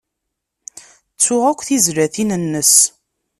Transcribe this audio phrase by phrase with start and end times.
[1.13, 2.73] Ttuɣ akk tizlatin-nnes.